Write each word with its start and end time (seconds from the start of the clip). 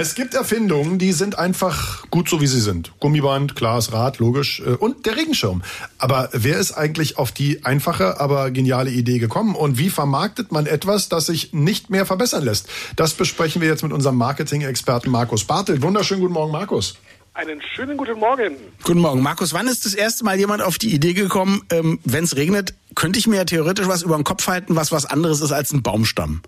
es 0.00 0.14
gibt 0.14 0.32
Erfindungen, 0.32 0.98
die 0.98 1.12
sind 1.12 1.38
einfach 1.38 2.08
gut 2.10 2.26
so, 2.30 2.40
wie 2.40 2.46
sie 2.46 2.60
sind. 2.60 2.92
Gummiband, 3.00 3.54
Glas, 3.54 3.92
Rad, 3.92 4.18
logisch. 4.18 4.60
Äh, 4.60 4.70
und 4.70 5.04
der 5.04 5.16
Regenschirm. 5.16 5.62
Aber 5.98 6.30
wer 6.32 6.58
ist 6.58 6.72
eigentlich 6.72 7.18
auf 7.18 7.32
die 7.32 7.66
einfache, 7.66 8.18
aber 8.18 8.50
geniale 8.50 8.90
Idee 8.90 9.18
gekommen? 9.18 9.54
Und 9.54 9.76
wie 9.76 9.90
vermarktet 9.90 10.52
man 10.52 10.64
etwas, 10.64 11.10
das 11.10 11.26
sich 11.26 11.52
nicht 11.52 11.90
mehr 11.90 12.06
verbessern 12.06 12.44
lässt? 12.44 12.66
Das 12.96 13.12
besprechen 13.12 13.60
wir 13.60 13.68
jetzt 13.68 13.82
mit 13.82 13.92
unserem 13.92 14.16
Marketing-Experten 14.16 15.10
Markus 15.10 15.44
Bartel. 15.44 15.82
Wunderschönen 15.82 16.22
guten 16.22 16.32
Morgen, 16.32 16.52
Markus. 16.52 16.96
Einen 17.34 17.60
schönen 17.74 17.98
guten 17.98 18.18
Morgen. 18.18 18.56
Guten 18.82 19.00
Morgen. 19.00 19.20
Markus, 19.20 19.52
wann 19.52 19.68
ist 19.68 19.84
das 19.84 19.92
erste 19.92 20.24
Mal 20.24 20.38
jemand 20.38 20.62
auf 20.62 20.78
die 20.78 20.94
Idee 20.94 21.12
gekommen, 21.12 21.62
ähm, 21.70 22.00
wenn 22.04 22.24
es 22.24 22.36
regnet, 22.36 22.72
könnte 22.94 23.18
ich 23.18 23.26
mir 23.26 23.36
ja 23.36 23.44
theoretisch 23.44 23.86
was 23.86 24.02
über 24.02 24.16
den 24.16 24.24
Kopf 24.24 24.46
halten, 24.46 24.76
was 24.76 24.92
was 24.92 25.04
anderes 25.04 25.42
ist 25.42 25.52
als 25.52 25.72
ein 25.72 25.82
Baumstamm? 25.82 26.40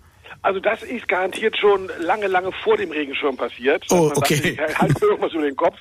Also 0.43 0.59
das 0.59 0.83
ist 0.83 1.07
garantiert 1.07 1.57
schon 1.57 1.89
lange, 2.01 2.27
lange 2.27 2.51
vor 2.63 2.75
dem 2.75 2.91
Regenschirm 2.91 3.37
passiert. 3.37 3.85
Oh, 3.89 4.11
okay. 4.13 4.55
Dachte, 4.55 4.77
halt 4.77 5.01
irgendwas 5.01 5.31
über 5.31 5.43
den 5.43 5.55
Kopf. 5.55 5.77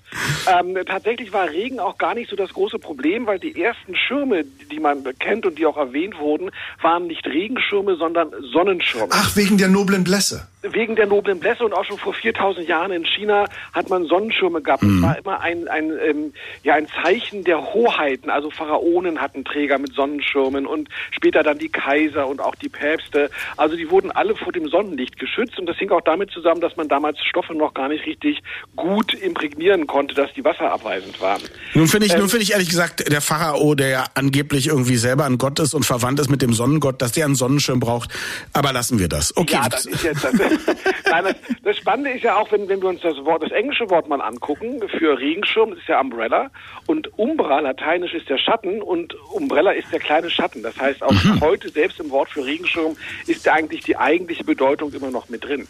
Ähm, 0.48 0.79
tatsächlich 0.87 1.33
war 1.33 1.51
Regen 1.51 1.80
auch 1.80 1.98
gar 1.98 2.15
nicht 2.15 2.30
so 2.30 2.37
das 2.37 2.52
große 2.52 2.79
Problem, 2.79 3.27
weil 3.27 3.41
die 3.41 3.61
ersten 3.61 3.97
Schirme, 3.97 4.45
die 4.71 4.79
man 4.79 5.05
kennt 5.19 5.47
und 5.47 5.59
die 5.59 5.66
auch 5.66 5.77
erwähnt 5.77 6.19
wurden, 6.19 6.51
waren 6.80 7.09
nicht 7.09 7.27
Regenschirme, 7.27 7.97
sondern 7.97 8.30
Sonnenschirme. 8.52 9.09
Ach, 9.11 9.37
wegen 9.37 9.59
der 9.59 9.69
noblen 9.69 10.05
Blässe 10.05 10.47
wegen 10.62 10.97
der 10.97 11.07
noblen 11.07 11.41
Blässe 11.41 11.65
und 11.65 11.73
auch 11.73 11.84
schon 11.84 11.98
vor 11.98 12.15
4000 12.15 12.69
Jahren 12.69 12.93
in 12.93 13.05
China 13.05 13.47
hat 13.73 13.91
man 13.91 14.05
Sonnenschirme 14.05 14.62
gehabt. 14.62 14.83
Mhm. 14.83 15.02
Das 15.02 15.11
war 15.11 15.19
immer 15.19 15.41
ein, 15.41 15.69
ein, 15.69 15.93
ähm, 16.05 16.33
ja, 16.62 16.75
ein 16.75 16.87
Zeichen 17.02 17.45
der 17.45 17.75
Hoheiten. 17.75 18.30
Also 18.30 18.51
Pharaonen 18.51 19.21
hatten 19.21 19.45
Träger 19.45 19.79
mit 19.79 19.93
Sonnenschirmen 19.95 20.66
und 20.66 20.88
später 21.11 21.43
dann 21.43 21.59
die 21.59 21.69
Kaiser 21.69 22.29
und 22.29 22.41
auch 22.41 22.55
die 22.55 22.69
Päpste. 22.69 23.30
Also 23.57 23.77
die 23.77 23.91
wurden 23.91 24.11
alle 24.12 24.37
vor 24.37 24.52
dem 24.52 24.69
Sonnenlicht 24.69 25.19
geschützt 25.19 25.59
und 25.59 25.66
das 25.66 25.77
hing 25.77 25.91
auch 25.91 26.01
damit 26.01 26.30
zusammen, 26.30 26.61
dass 26.61 26.77
man 26.77 26.88
damals 26.88 27.18
Stoffe 27.24 27.55
noch 27.55 27.74
gar 27.74 27.88
nicht 27.88 28.07
richtig 28.07 28.43
gut 28.77 29.15
imprägnieren 29.15 29.87
konnte, 29.87 30.15
dass 30.15 30.33
die 30.35 30.45
wasserabweisend 30.45 31.21
waren. 31.21 31.43
Nun 31.74 31.88
finde 31.88 32.07
ich, 32.07 32.13
ähm, 32.13 32.21
nun 32.21 32.29
finde 32.29 32.45
ich 32.45 32.52
ehrlich 32.52 32.68
gesagt, 32.68 33.10
der 33.10 33.21
Pharao, 33.21 33.74
der 33.74 33.88
ja 33.88 34.05
angeblich 34.15 34.68
irgendwie 34.68 34.96
selber 34.96 35.24
ein 35.24 35.38
Gott 35.38 35.59
ist 35.59 35.74
und 35.74 35.85
verwandt 35.85 36.21
ist 36.21 36.30
mit 36.30 36.43
dem 36.43 36.52
Sonnengott, 36.52 37.02
dass 37.02 37.13
der 37.13 37.24
einen 37.24 37.35
Sonnenschirm 37.35 37.80
braucht. 37.80 38.10
Aber 38.52 38.73
lassen 38.73 38.99
wir 38.99 39.09
das. 39.09 39.37
Okay. 39.37 39.55
Ja, 39.55 39.68
das 39.68 39.87
ist 39.87 40.05
jetzt 40.05 40.24
das 40.24 40.33
Nein, 41.11 41.25
das, 41.25 41.35
das, 41.63 41.77
Spannende 41.77 42.11
ist 42.11 42.23
ja 42.23 42.37
auch, 42.37 42.51
wenn, 42.53 42.69
wenn 42.69 42.83
wir 42.83 42.89
uns 42.89 43.01
das 43.01 43.17
Wort, 43.25 43.43
das 43.43 43.53
englische 43.53 43.89
Wort 43.91 44.09
mal 44.09 44.21
angucken, 44.21 44.83
für 44.89 45.19
Regenschirm, 45.19 45.71
das 45.71 45.81
ist 45.81 45.89
ja 45.89 46.01
Umbrella 46.01 46.51
und 46.87 47.17
Umbra, 47.19 47.61
lateinisch 47.61 48.15
ist 48.15 48.29
der 48.29 48.39
Schatten 48.39 48.83
und 48.83 49.15
Umbrella 49.33 49.73
ist 49.73 49.93
der 49.93 50.01
kleine 50.01 50.30
Schatten. 50.30 50.63
Das 50.63 50.79
heißt, 50.79 51.03
auch 51.03 51.13
mhm. 51.13 51.41
heute 51.41 51.69
selbst 51.69 52.01
im 52.01 52.11
Wort 52.11 52.30
für 52.30 52.45
Regenschirm 52.45 52.97
ist 53.27 53.47
ja 53.47 53.53
eigentlich 53.53 53.83
die 53.83 53.97
eigentliche 53.97 54.45
Bedeutung 54.45 54.93
immer 54.93 55.11
noch 55.11 55.29
mit 55.29 55.45
drin. 55.45 55.67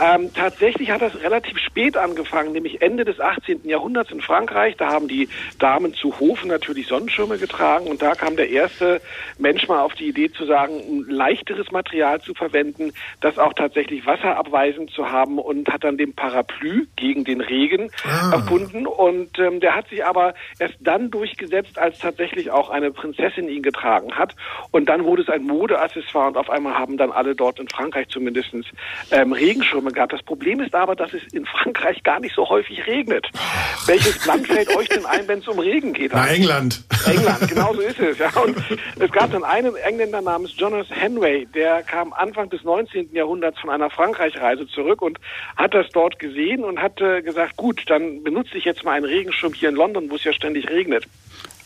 Ähm, 0.00 0.32
tatsächlich 0.34 0.90
hat 0.90 1.02
das 1.02 1.20
relativ 1.20 1.58
spät 1.58 1.96
angefangen, 1.96 2.52
nämlich 2.52 2.82
Ende 2.82 3.04
des 3.04 3.20
18. 3.20 3.68
Jahrhunderts 3.68 4.10
in 4.10 4.20
Frankreich. 4.20 4.76
Da 4.76 4.88
haben 4.88 5.08
die 5.08 5.28
Damen 5.58 5.94
zu 5.94 6.18
Hofen 6.20 6.48
natürlich 6.48 6.86
Sonnenschirme 6.86 7.38
getragen 7.38 7.86
und 7.86 8.02
da 8.02 8.14
kam 8.14 8.36
der 8.36 8.50
erste 8.50 9.00
Mensch 9.38 9.68
mal 9.68 9.80
auf 9.80 9.94
die 9.94 10.08
Idee 10.08 10.30
zu 10.30 10.46
sagen, 10.46 10.74
ein 10.74 11.04
leichteres 11.08 11.70
Material 11.70 12.20
zu 12.20 12.34
verwenden, 12.34 12.92
das 13.20 13.38
auch 13.38 13.52
tatsächlich 13.52 14.06
Wasser 14.06 14.21
wasserabweisend 14.22 14.90
zu 14.90 15.10
haben 15.10 15.38
und 15.38 15.68
hat 15.68 15.84
dann 15.84 15.96
den 15.96 16.14
Parapluie 16.14 16.86
gegen 16.96 17.24
den 17.24 17.40
Regen 17.40 17.90
ah. 18.04 18.32
erfunden. 18.32 18.86
Und 18.86 19.38
ähm, 19.38 19.60
der 19.60 19.74
hat 19.74 19.88
sich 19.88 20.04
aber 20.04 20.34
erst 20.58 20.76
dann 20.80 21.10
durchgesetzt, 21.10 21.78
als 21.78 21.98
tatsächlich 21.98 22.50
auch 22.50 22.70
eine 22.70 22.90
Prinzessin 22.90 23.48
ihn 23.48 23.62
getragen 23.62 24.12
hat. 24.14 24.34
Und 24.70 24.88
dann 24.88 25.04
wurde 25.04 25.22
es 25.22 25.28
ein 25.28 25.44
Modeaccessoire 25.44 26.28
und 26.28 26.36
auf 26.36 26.50
einmal 26.50 26.74
haben 26.74 26.96
dann 26.96 27.10
alle 27.10 27.34
dort 27.34 27.58
in 27.58 27.68
Frankreich 27.68 28.08
zumindest 28.08 28.52
ähm, 29.10 29.32
Regenschirme 29.32 29.90
gehabt. 29.92 30.12
Das 30.12 30.22
Problem 30.22 30.60
ist 30.60 30.74
aber, 30.74 30.94
dass 30.96 31.12
es 31.12 31.22
in 31.32 31.46
Frankreich 31.46 32.02
gar 32.02 32.20
nicht 32.20 32.34
so 32.34 32.48
häufig 32.48 32.86
regnet. 32.86 33.28
Welches 33.86 34.24
Land 34.26 34.46
fällt 34.46 34.74
euch 34.76 34.88
denn 34.88 35.06
ein, 35.06 35.26
wenn 35.28 35.38
es 35.38 35.48
um 35.48 35.58
Regen 35.58 35.92
geht? 35.92 36.12
Na, 36.12 36.26
England. 36.26 36.82
England, 37.06 37.48
genau 37.48 37.74
so 37.74 37.80
ist 37.80 37.98
es. 37.98 38.18
Ja. 38.18 38.30
Und 38.40 38.56
es 38.98 39.10
gab 39.10 39.30
dann 39.32 39.44
einen 39.44 39.74
Engländer 39.76 40.20
namens 40.20 40.52
Jonas 40.56 40.86
Henry, 40.90 41.46
der 41.54 41.82
kam 41.82 42.12
Anfang 42.12 42.50
des 42.50 42.62
19. 42.64 43.12
Jahrhunderts 43.12 43.58
von 43.60 43.70
einer 43.70 43.90
Frankreich 43.90 44.11
Frankreich-Reise 44.12 44.66
zurück 44.68 45.02
und 45.02 45.18
hat 45.56 45.74
das 45.74 45.88
dort 45.90 46.18
gesehen 46.18 46.64
und 46.64 46.80
hat 46.80 47.00
äh, 47.00 47.22
gesagt, 47.22 47.56
gut, 47.56 47.84
dann 47.86 48.22
benutze 48.22 48.56
ich 48.56 48.64
jetzt 48.64 48.84
mal 48.84 48.92
einen 48.92 49.06
Regenschirm 49.06 49.54
hier 49.54 49.70
in 49.70 49.74
London, 49.74 50.10
wo 50.10 50.16
es 50.16 50.24
ja 50.24 50.32
ständig 50.32 50.68
regnet. 50.68 51.06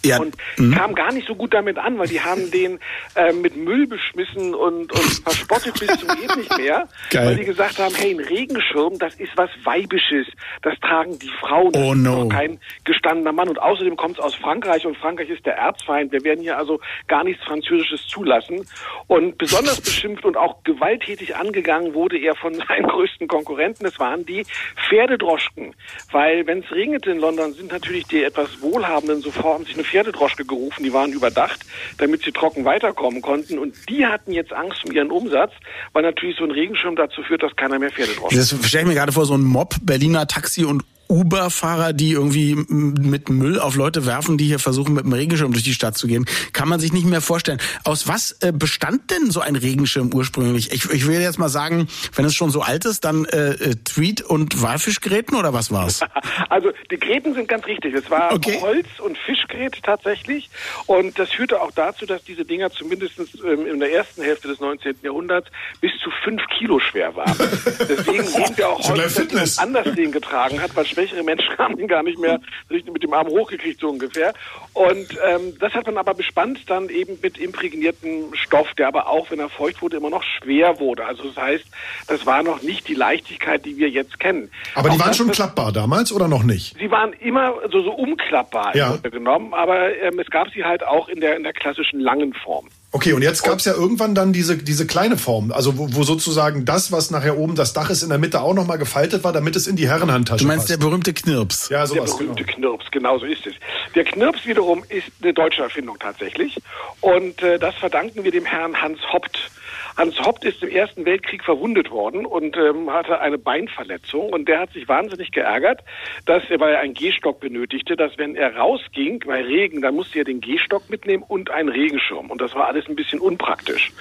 Ja. 0.04 0.18
Und 0.18 0.36
mhm. 0.56 0.74
kam 0.74 0.94
gar 0.94 1.12
nicht 1.12 1.26
so 1.26 1.34
gut 1.34 1.52
damit 1.54 1.78
an, 1.78 1.98
weil 1.98 2.08
die 2.08 2.20
haben 2.20 2.50
den 2.50 2.78
äh, 3.14 3.32
mit 3.32 3.56
Müll 3.56 3.86
beschmissen 3.86 4.54
und, 4.54 4.92
und 4.92 5.22
verspottet 5.24 5.78
bis 5.78 5.88
zum 5.98 6.08
geht 6.16 6.36
nicht 6.36 6.56
mehr, 6.56 6.88
Geil. 7.10 7.26
weil 7.26 7.36
die 7.36 7.44
gesagt 7.44 7.78
haben, 7.78 7.94
hey, 7.94 8.12
ein 8.12 8.20
Regenschirm, 8.20 8.98
das 8.98 9.14
ist 9.16 9.32
was 9.36 9.50
Weibisches, 9.64 10.26
das 10.62 10.78
tragen 10.80 11.18
die 11.18 11.30
Frauen, 11.40 11.72
das 11.72 11.82
oh, 11.82 11.94
no. 11.94 12.28
kein 12.28 12.60
gestandener 12.84 13.32
Mann 13.32 13.48
und 13.48 13.60
außerdem 13.60 13.96
kommt 13.96 14.18
es 14.18 14.24
aus 14.24 14.34
Frankreich 14.34 14.86
und 14.86 14.96
Frankreich 14.96 15.30
ist 15.30 15.44
der 15.46 15.56
Erzfeind, 15.56 16.12
wir 16.12 16.24
werden 16.24 16.40
hier 16.40 16.56
also 16.56 16.80
gar 17.08 17.24
nichts 17.24 17.44
Französisches 17.44 18.06
zulassen 18.06 18.66
und 19.06 19.38
besonders 19.38 19.80
beschimpft 19.80 20.24
und 20.24 20.36
auch 20.36 20.62
gewalttätig 20.64 21.36
angegangen 21.36 21.94
wurde 21.94 22.18
er 22.18 22.34
von 22.36 22.54
seinen 22.68 22.86
größten 22.86 23.28
Konkurrenten, 23.28 23.84
das 23.84 23.98
waren 23.98 24.24
die 24.24 24.44
Pferdedroschken, 24.88 25.74
weil 26.12 26.46
wenn 26.46 26.60
es 26.60 26.70
regnete 26.70 27.10
in 27.10 27.18
London, 27.18 27.52
sind 27.52 27.72
natürlich 27.72 28.06
die 28.06 28.22
etwas 28.22 28.60
Wohlhabenden 28.60 29.20
sofort 29.20 29.66
sich 29.66 29.74
eine 29.74 29.84
Pferdedroschke 29.96 30.44
gerufen, 30.44 30.84
die 30.84 30.92
waren 30.92 31.12
überdacht, 31.12 31.60
damit 31.96 32.22
sie 32.22 32.32
trocken 32.32 32.64
weiterkommen 32.66 33.22
konnten. 33.22 33.58
Und 33.58 33.74
die 33.88 34.04
hatten 34.04 34.32
jetzt 34.32 34.52
Angst 34.52 34.84
um 34.84 34.92
ihren 34.92 35.10
Umsatz, 35.10 35.52
weil 35.94 36.02
natürlich 36.02 36.36
so 36.36 36.44
ein 36.44 36.50
Regenschirm 36.50 36.96
dazu 36.96 37.22
führt, 37.22 37.42
dass 37.42 37.56
keiner 37.56 37.78
mehr 37.78 37.90
Pferdedroschken. 37.90 38.36
Das 38.36 38.54
stelle 38.66 38.82
ich 38.82 38.88
mir 38.88 38.94
gerade 38.94 39.12
vor, 39.12 39.24
so 39.24 39.34
ein 39.34 39.42
Mob 39.42 39.74
Berliner 39.82 40.26
Taxi 40.26 40.64
und 40.64 40.84
Uber-Fahrer, 41.08 41.92
die 41.92 42.12
irgendwie 42.12 42.54
mit 42.54 43.28
Müll 43.28 43.58
auf 43.58 43.76
Leute 43.76 44.06
werfen, 44.06 44.38
die 44.38 44.46
hier 44.46 44.58
versuchen, 44.58 44.94
mit 44.94 45.04
dem 45.04 45.12
Regenschirm 45.12 45.52
durch 45.52 45.64
die 45.64 45.74
Stadt 45.74 45.96
zu 45.96 46.06
gehen, 46.06 46.26
kann 46.52 46.68
man 46.68 46.80
sich 46.80 46.92
nicht 46.92 47.06
mehr 47.06 47.20
vorstellen. 47.20 47.60
Aus 47.84 48.08
was 48.08 48.32
äh, 48.40 48.52
bestand 48.52 49.10
denn 49.10 49.30
so 49.30 49.40
ein 49.40 49.56
Regenschirm 49.56 50.12
ursprünglich? 50.12 50.72
Ich, 50.72 50.90
ich 50.90 51.06
will 51.06 51.20
jetzt 51.20 51.38
mal 51.38 51.48
sagen, 51.48 51.88
wenn 52.14 52.24
es 52.24 52.34
schon 52.34 52.50
so 52.50 52.62
alt 52.62 52.84
ist, 52.84 53.04
dann 53.04 53.24
äh, 53.26 53.50
äh 53.52 53.76
Tweet- 53.84 54.22
und 54.22 54.62
Walfischgräten 54.62 55.36
oder 55.36 55.52
was 55.52 55.70
war's? 55.70 56.00
Also 56.48 56.70
die 56.90 56.98
Gräten 56.98 57.34
sind 57.34 57.48
ganz 57.48 57.66
richtig. 57.66 57.94
Es 57.94 58.10
war 58.10 58.32
okay. 58.32 58.58
Holz- 58.60 59.00
und 59.00 59.18
Fischgrät 59.18 59.82
tatsächlich. 59.82 60.48
Und 60.86 61.18
das 61.18 61.30
führte 61.30 61.60
auch 61.60 61.70
dazu, 61.72 62.06
dass 62.06 62.22
diese 62.24 62.44
Dinger 62.44 62.70
zumindest 62.70 63.18
ähm, 63.44 63.66
in 63.66 63.80
der 63.80 63.92
ersten 63.92 64.22
Hälfte 64.22 64.48
des 64.48 64.60
19. 64.60 64.96
Jahrhunderts 65.02 65.48
bis 65.80 65.92
zu 66.02 66.10
fünf 66.24 66.42
Kilo 66.56 66.78
schwer 66.78 67.14
waren. 67.16 67.36
Deswegen 67.88 68.24
sehen 68.24 68.56
wir 68.56 68.68
auch 68.68 68.88
heute, 68.88 69.26
dass 69.26 69.56
man 69.56 69.68
anders 69.68 69.94
den 69.94 70.12
getragen 70.12 70.60
hat, 70.60 70.74
weil 70.76 70.86
schwächere 70.96 71.22
Menschen 71.22 71.56
haben 71.58 71.78
ihn 71.78 71.88
gar 71.88 72.02
nicht 72.02 72.18
mehr 72.18 72.40
mit 72.68 73.02
dem 73.02 73.12
Arm 73.12 73.28
hochgekriegt, 73.28 73.80
so 73.80 73.88
ungefähr. 73.88 74.32
Und 74.72 75.18
ähm, 75.26 75.54
das 75.60 75.74
hat 75.74 75.86
man 75.86 75.98
aber 75.98 76.14
bespannt 76.14 76.60
dann 76.66 76.88
eben 76.88 77.18
mit 77.22 77.38
imprägniertem 77.38 78.34
Stoff, 78.34 78.72
der 78.74 78.88
aber 78.88 79.08
auch, 79.08 79.30
wenn 79.30 79.38
er 79.38 79.48
feucht 79.48 79.82
wurde, 79.82 79.98
immer 79.98 80.10
noch 80.10 80.22
schwer 80.22 80.80
wurde. 80.80 81.04
Also 81.04 81.24
das 81.24 81.36
heißt, 81.36 81.64
das 82.08 82.24
war 82.26 82.42
noch 82.42 82.62
nicht 82.62 82.88
die 82.88 82.94
Leichtigkeit, 82.94 83.64
die 83.64 83.76
wir 83.76 83.90
jetzt 83.90 84.18
kennen. 84.18 84.50
Aber 84.74 84.88
die 84.88 84.96
auch 84.96 85.04
waren 85.04 85.14
schon 85.14 85.30
klappbar 85.30 85.72
damals 85.72 86.12
oder 86.12 86.28
noch 86.28 86.42
nicht? 86.42 86.76
Sie 86.78 86.90
waren 86.90 87.12
immer 87.14 87.54
so, 87.70 87.82
so 87.82 87.92
umklappbar 87.92 88.74
ja. 88.74 88.96
genommen, 88.96 89.52
aber 89.54 89.94
ähm, 89.96 90.18
es 90.18 90.30
gab 90.30 90.48
sie 90.50 90.64
halt 90.64 90.86
auch 90.86 91.08
in 91.08 91.20
der, 91.20 91.36
in 91.36 91.42
der 91.42 91.52
klassischen 91.52 92.00
langen 92.00 92.32
Form. 92.32 92.68
Okay, 92.92 93.12
und 93.12 93.22
jetzt 93.22 93.42
gab 93.42 93.58
es 93.58 93.64
ja 93.66 93.74
irgendwann 93.74 94.14
dann 94.14 94.32
diese, 94.32 94.56
diese 94.56 94.86
kleine 94.86 95.18
Form, 95.18 95.52
also 95.52 95.76
wo, 95.76 95.88
wo 95.90 96.02
sozusagen 96.04 96.64
das, 96.64 96.92
was 96.92 97.10
nachher 97.10 97.36
oben 97.36 97.54
das 97.54 97.72
Dach 97.72 97.90
ist, 97.90 98.02
in 98.02 98.08
der 98.08 98.18
Mitte 98.18 98.40
auch 98.40 98.54
nochmal 98.54 98.78
gefaltet 98.78 99.22
war, 99.24 99.32
damit 99.32 99.54
es 99.56 99.66
in 99.66 99.76
die 99.76 99.88
Herrenhandtasche 99.88 100.44
Du 100.44 100.48
meinst 100.48 100.68
passt. 100.68 100.70
der 100.70 100.76
berühmte 100.86 101.12
Knirps? 101.12 101.68
Ja, 101.68 101.86
sowas, 101.86 102.12
Der 102.12 102.24
berühmte 102.24 102.44
genau. 102.44 102.56
Knirps, 102.76 102.90
genau 102.92 103.18
so 103.18 103.26
ist 103.26 103.46
es. 103.46 103.54
Der 103.96 104.04
Knirps 104.04 104.46
wiederum 104.46 104.84
ist 104.90 105.10
eine 105.22 105.32
deutsche 105.32 105.62
Erfindung 105.62 105.98
tatsächlich 105.98 106.60
und 107.00 107.42
äh, 107.42 107.58
das 107.58 107.74
verdanken 107.76 108.24
wir 108.24 108.30
dem 108.30 108.44
Herrn 108.44 108.82
Hans 108.82 109.00
Hoppt. 109.10 109.50
Hans 109.96 110.20
Hoppt 110.20 110.44
ist 110.44 110.62
im 110.62 110.68
Ersten 110.68 111.06
Weltkrieg 111.06 111.42
verwundet 111.42 111.90
worden 111.90 112.26
und 112.26 112.54
ähm, 112.58 112.92
hatte 112.92 113.18
eine 113.20 113.38
Beinverletzung 113.38 114.30
und 114.34 114.46
der 114.46 114.60
hat 114.60 114.72
sich 114.74 114.86
wahnsinnig 114.86 115.32
geärgert, 115.32 115.80
dass 116.26 116.42
er, 116.50 116.60
weil 116.60 116.74
er 116.74 116.80
einen 116.80 116.92
Gehstock 116.92 117.40
benötigte, 117.40 117.96
dass 117.96 118.18
wenn 118.18 118.36
er 118.36 118.56
rausging 118.56 119.20
bei 119.20 119.42
Regen, 119.42 119.80
dann 119.80 119.94
musste 119.94 120.18
er 120.18 120.24
den 120.24 120.42
Gehstock 120.42 120.90
mitnehmen 120.90 121.24
und 121.26 121.50
einen 121.50 121.70
Regenschirm 121.70 122.30
und 122.30 122.42
das 122.42 122.54
war 122.54 122.66
alles 122.66 122.86
ein 122.88 122.96
bisschen 122.96 123.20
unpraktisch. 123.20 123.92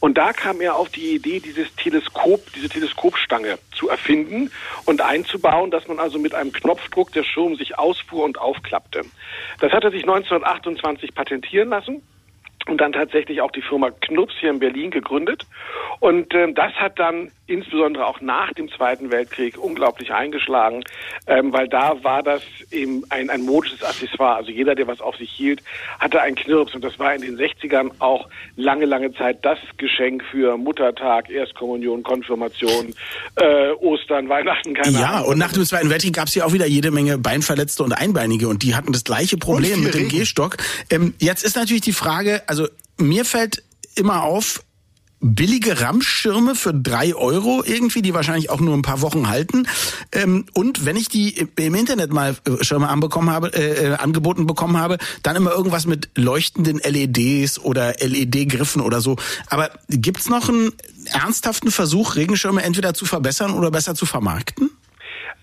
Und 0.00 0.16
da 0.16 0.32
kam 0.32 0.62
er 0.62 0.76
auf 0.76 0.88
die 0.88 1.14
Idee, 1.14 1.40
dieses 1.40 1.74
Teleskop, 1.76 2.40
diese 2.54 2.70
Teleskopstange 2.70 3.58
zu 3.72 3.90
erfinden 3.90 4.50
und 4.86 5.02
einzubauen, 5.02 5.70
dass 5.70 5.86
man 5.86 5.98
also 5.98 6.18
mit 6.18 6.34
einem 6.34 6.52
Knopfdruck 6.52 7.12
der 7.12 7.24
Schirm 7.24 7.56
sich 7.56 7.78
ausfuhr 7.78 8.24
und 8.24 8.38
aufklappte. 8.38 9.02
Das 9.60 9.72
hat 9.72 9.84
er 9.84 9.90
sich 9.90 10.02
1928 10.02 11.14
patentieren 11.14 11.68
lassen 11.68 12.02
und 12.68 12.80
dann 12.80 12.92
tatsächlich 12.92 13.40
auch 13.40 13.50
die 13.50 13.62
Firma 13.62 13.90
Knups 13.90 14.34
hier 14.40 14.50
in 14.50 14.58
Berlin 14.58 14.90
gegründet. 14.90 15.44
Und 16.00 16.34
ähm, 16.34 16.54
das 16.54 16.72
hat 16.74 16.98
dann 16.98 17.30
insbesondere 17.46 18.06
auch 18.06 18.20
nach 18.20 18.52
dem 18.54 18.70
Zweiten 18.70 19.10
Weltkrieg 19.10 19.58
unglaublich 19.58 20.12
eingeschlagen, 20.12 20.84
ähm, 21.26 21.52
weil 21.52 21.68
da 21.68 22.02
war 22.02 22.22
das 22.22 22.42
eben 22.70 23.04
ein, 23.10 23.28
ein 23.30 23.42
modisches 23.42 23.82
Accessoire. 23.82 24.36
Also 24.36 24.50
jeder, 24.50 24.74
der 24.74 24.86
was 24.86 25.00
auf 25.00 25.16
sich 25.16 25.30
hielt, 25.30 25.62
hatte 26.00 26.20
einen 26.22 26.36
Knirps 26.36 26.74
und 26.74 26.82
das 26.82 26.98
war 26.98 27.14
in 27.14 27.20
den 27.22 27.36
60ern 27.36 27.90
auch 27.98 28.28
lange, 28.56 28.86
lange 28.86 29.12
Zeit 29.14 29.44
das 29.44 29.58
Geschenk 29.76 30.24
für 30.30 30.56
Muttertag, 30.56 31.30
Erstkommunion, 31.30 32.02
Konfirmation, 32.02 32.94
äh, 33.36 33.70
Ostern, 33.80 34.28
Weihnachten, 34.28 34.74
keine 34.74 34.98
Ja, 34.98 35.10
Ahnung. 35.10 35.28
und 35.30 35.38
nach 35.38 35.52
dem 35.52 35.64
Zweiten 35.64 35.90
Weltkrieg 35.90 36.14
gab 36.14 36.28
es 36.28 36.34
ja 36.34 36.44
auch 36.46 36.52
wieder 36.52 36.66
jede 36.66 36.90
Menge 36.90 37.18
Beinverletzte 37.18 37.82
und 37.82 37.92
Einbeinige 37.92 38.48
und 38.48 38.62
die 38.62 38.74
hatten 38.74 38.92
das 38.92 39.04
gleiche 39.04 39.36
Problem 39.36 39.82
mit 39.82 39.94
dem 39.94 40.04
Regen. 40.04 40.18
Gehstock. 40.18 40.56
Ähm, 40.90 41.14
jetzt 41.18 41.44
ist 41.44 41.56
natürlich 41.56 41.82
die 41.82 41.92
Frage, 41.92 42.42
also 42.46 42.61
mir 42.98 43.24
fällt 43.24 43.62
immer 43.94 44.22
auf, 44.22 44.62
billige 45.22 45.80
Ramschirme 45.80 46.56
für 46.56 46.74
drei 46.74 47.14
Euro 47.14 47.62
irgendwie, 47.64 48.02
die 48.02 48.12
wahrscheinlich 48.12 48.50
auch 48.50 48.60
nur 48.60 48.74
ein 48.74 48.82
paar 48.82 49.00
Wochen 49.00 49.28
halten. 49.28 49.68
Ähm, 50.10 50.44
und 50.52 50.84
wenn 50.84 50.96
ich 50.96 51.08
die 51.08 51.48
im 51.56 51.74
Internet 51.74 52.12
mal 52.12 52.36
äh, 52.44 52.62
Schirme 52.64 52.88
anbekommen 52.88 53.30
habe, 53.30 53.54
äh, 53.54 53.92
äh, 53.92 53.94
angeboten 53.94 54.46
bekommen 54.46 54.76
habe, 54.76 54.98
dann 55.22 55.36
immer 55.36 55.52
irgendwas 55.52 55.86
mit 55.86 56.10
leuchtenden 56.16 56.78
LEDs 56.78 57.60
oder 57.60 57.94
LED-Griffen 58.00 58.82
oder 58.82 59.00
so. 59.00 59.16
Aber 59.46 59.70
gibt's 59.88 60.28
noch 60.28 60.48
einen 60.48 60.72
ernsthaften 61.06 61.70
Versuch, 61.70 62.16
Regenschirme 62.16 62.62
entweder 62.62 62.92
zu 62.92 63.06
verbessern 63.06 63.52
oder 63.52 63.70
besser 63.70 63.94
zu 63.94 64.06
vermarkten? 64.06 64.71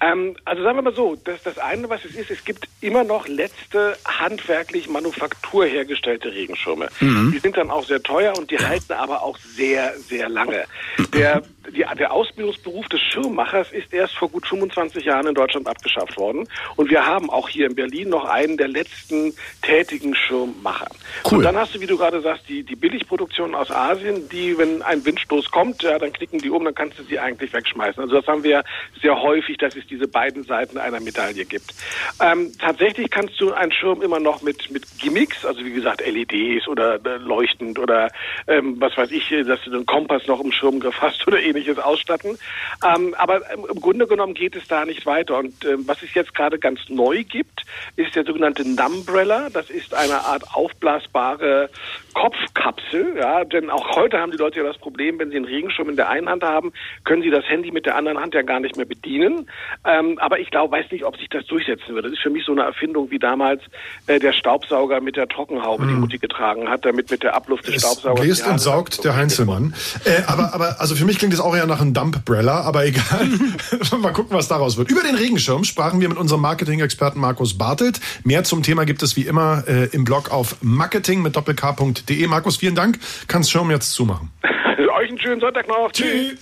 Ähm, 0.01 0.35
also 0.45 0.63
sagen 0.63 0.77
wir 0.77 0.81
mal 0.83 0.93
so, 0.93 1.15
das, 1.15 1.43
das 1.43 1.57
eine, 1.57 1.89
was 1.89 2.05
es 2.05 2.15
ist, 2.15 2.31
es 2.31 2.45
gibt 2.45 2.67
immer 2.81 3.03
noch 3.03 3.27
letzte 3.27 3.97
handwerklich 4.05 4.87
Manufaktur 4.89 5.65
hergestellte 5.65 6.31
Regenschirme. 6.31 6.89
Die 7.31 7.39
sind 7.39 7.57
dann 7.57 7.69
auch 7.69 7.85
sehr 7.85 8.01
teuer 8.01 8.37
und 8.37 8.49
die 8.51 8.59
halten 8.59 8.93
aber 8.93 9.23
auch 9.23 9.37
sehr, 9.37 9.93
sehr 9.97 10.29
lange. 10.29 10.65
Der, 11.13 11.41
die, 11.71 11.85
der 11.97 12.11
Ausbildungsberuf 12.11 12.87
des 12.89 13.01
Schirmmachers 13.01 13.71
ist 13.71 13.93
erst 13.93 14.15
vor 14.15 14.29
gut 14.29 14.47
25 14.47 15.05
Jahren 15.05 15.27
in 15.27 15.33
Deutschland 15.33 15.67
abgeschafft 15.67 16.17
worden. 16.17 16.47
Und 16.75 16.89
wir 16.89 17.05
haben 17.05 17.29
auch 17.29 17.49
hier 17.49 17.67
in 17.67 17.75
Berlin 17.75 18.09
noch 18.09 18.25
einen 18.25 18.57
der 18.57 18.67
letzten 18.67 19.33
tätigen 19.61 20.15
Schirmmacher. 20.15 20.87
Cool. 21.25 21.39
Und 21.39 21.43
dann 21.43 21.57
hast 21.57 21.75
du, 21.75 21.81
wie 21.81 21.87
du 21.87 21.97
gerade 21.97 22.21
sagst, 22.21 22.47
die, 22.49 22.63
die 22.63 22.75
Billigproduktion 22.75 23.55
aus 23.55 23.71
Asien, 23.71 24.29
die, 24.29 24.57
wenn 24.57 24.81
ein 24.81 25.05
Windstoß 25.05 25.51
kommt, 25.51 25.83
ja, 25.83 25.97
dann 25.99 26.13
knicken 26.13 26.39
die 26.39 26.49
um, 26.49 26.63
dann 26.65 26.75
kannst 26.75 26.99
du 26.99 27.03
sie 27.03 27.19
eigentlich 27.19 27.53
wegschmeißen. 27.53 28.01
Also 28.01 28.15
das 28.15 28.27
haben 28.27 28.43
wir 28.43 28.63
sehr 29.01 29.21
häufig, 29.21 29.57
dass 29.57 29.75
es 29.75 29.85
diese 29.87 30.07
beiden 30.07 30.43
Seiten 30.43 30.77
einer 30.77 30.99
Medaille 30.99 31.45
gibt. 31.45 31.73
Ähm, 32.21 32.51
tatsächlich 32.59 33.09
kannst 33.09 33.39
du 33.39 33.53
einen 33.53 33.71
Schirm 33.71 34.01
immer 34.01 34.19
noch 34.19 34.41
mit, 34.41 34.71
mit 34.71 34.83
Gimmicks, 34.99 35.45
also 35.45 35.63
wie 35.63 35.71
gesagt 35.71 36.05
LEDs 36.05 36.67
oder 36.67 36.95
äh, 36.95 37.17
leuchtend 37.17 37.79
oder 37.79 38.11
ähm, 38.47 38.75
was 38.79 38.97
weiß 38.97 39.11
ich, 39.11 39.29
dass 39.45 39.61
du 39.63 39.71
den 39.71 39.85
Kompass 39.85 40.27
noch 40.27 40.39
im 40.39 40.51
Schirmgriff 40.51 40.99
hast 41.01 41.25
oder 41.27 41.41
ähnliches 41.41 41.58
ausstatten. 41.67 42.37
Ähm, 42.85 43.13
aber 43.17 43.41
im, 43.51 43.79
Grunde 43.81 44.07
genommen 44.07 44.33
geht 44.33 44.55
es 44.55 44.67
da 44.67 44.85
nicht 44.85 45.05
weiter. 45.05 45.37
Und 45.37 45.65
ähm, 45.65 45.87
was 45.87 46.01
es 46.01 46.13
jetzt 46.13 46.33
gerade 46.33 46.59
ganz 46.59 46.79
neu 46.87 47.23
gibt, 47.23 47.63
ist 47.95 48.15
der 48.15 48.25
sogenannte 48.25 48.67
Numbrella. 48.67 49.49
Das 49.49 49.69
ist 49.69 49.93
eine 49.93 50.21
Art 50.21 50.43
aufblasbare 50.53 51.69
Kopfkapsel. 52.13 53.15
Ja, 53.17 53.43
denn 53.43 53.69
auch 53.69 53.95
heute 53.95 54.19
haben 54.19 54.31
die 54.31 54.37
Leute 54.37 54.59
ja 54.59 54.65
das 54.65 54.77
Problem, 54.77 55.19
wenn 55.19 55.29
sie 55.29 55.37
einen 55.37 55.45
Regenschirm 55.45 55.89
in 55.89 55.95
der 55.95 56.09
einen 56.09 56.29
Hand 56.29 56.43
haben, 56.43 56.73
können 57.03 57.21
sie 57.21 57.29
das 57.29 57.45
Handy 57.45 57.71
mit 57.71 57.85
der 57.85 57.95
anderen 57.95 58.19
Hand 58.19 58.33
ja 58.33 58.41
gar 58.41 58.59
nicht 58.59 58.75
mehr 58.75 58.85
bedienen. 58.85 59.49
Ähm, 59.85 60.17
aber 60.19 60.39
ich 60.39 60.49
glaube, 60.51 60.71
weiß 60.75 60.91
nicht, 60.91 61.03
ob 61.03 61.17
sich 61.17 61.29
das 61.29 61.45
durchsetzen 61.45 61.95
wird. 61.95 62.05
Das 62.05 62.13
ist 62.13 62.21
für 62.21 62.29
mich 62.29 62.45
so 62.45 62.51
eine 62.51 62.63
Erfindung 62.63 63.11
wie 63.11 63.19
damals 63.19 63.61
äh, 64.07 64.19
der 64.19 64.33
Staubsauger 64.33 65.01
mit 65.01 65.15
der 65.15 65.27
Trockenhaube, 65.27 65.85
die 65.87 65.93
Mutti 65.93 66.17
getragen 66.17 66.69
hat, 66.69 66.85
damit 66.85 67.11
mit 67.11 67.23
der 67.23 67.35
Abluft 67.35 67.67
des 67.67 67.75
Es 67.75 67.81
Staubsaugers. 67.81 68.21
bläst 68.21 68.45
die 68.45 68.49
und 68.49 68.59
saugt 68.59 69.03
der 69.03 69.15
Heinzelmann. 69.15 69.73
Äh, 70.05 70.23
aber, 70.27 70.53
aber 70.53 70.79
also 70.79 70.95
für 70.95 71.05
mich 71.05 71.17
klingt 71.17 71.33
es 71.39 71.45
auch 71.45 71.55
eher 71.55 71.65
nach 71.65 71.81
einem 71.81 71.93
Dumpbrella, 71.93 72.61
aber 72.61 72.85
egal. 72.85 73.27
Mal 73.99 74.13
gucken, 74.13 74.35
was 74.35 74.47
daraus 74.47 74.77
wird. 74.77 74.91
Über 74.91 75.01
den 75.01 75.15
Regenschirm 75.15 75.63
sprachen 75.63 76.01
wir 76.01 76.09
mit 76.09 76.17
unserem 76.17 76.41
Marketing-Experten 76.41 77.19
Markus 77.19 77.57
Bartelt. 77.57 77.99
Mehr 78.23 78.43
zum 78.43 78.63
Thema 78.63 78.85
gibt 78.85 79.01
es 79.03 79.15
wie 79.15 79.23
immer 79.23 79.63
äh, 79.67 79.85
im 79.91 80.03
Blog 80.03 80.31
auf 80.31 80.57
marketing 80.61 81.21
mit 81.21 81.35
doppelk.de. 81.35 82.27
Markus, 82.27 82.57
vielen 82.57 82.75
Dank. 82.75 82.99
Kannst 83.27 83.51
Schirm 83.51 83.71
jetzt 83.71 83.91
zumachen. 83.91 84.31
Euch 84.43 85.09
einen 85.09 85.19
schönen 85.19 85.41
Sonntag 85.41 85.67
noch. 85.67 85.91
Tschüss. 85.91 86.35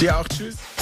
Dir 0.00 0.18
auch 0.18 0.28
tschüss. 0.28 0.56